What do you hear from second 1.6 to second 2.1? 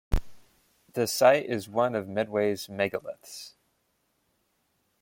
one of